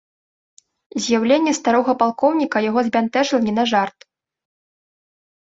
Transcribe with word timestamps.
З'яўленне 1.07 1.53
старога 1.59 1.91
палкоўніка 2.01 2.57
яго 2.69 2.79
збянтэжыла 2.89 3.39
не 3.47 3.53
на 3.61 3.69
жарт. 3.75 4.09